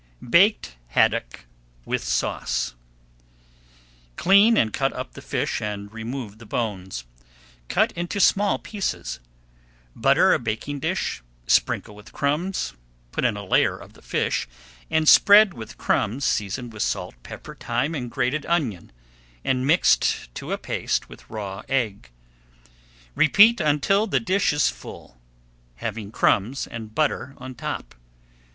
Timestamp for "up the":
4.93-5.21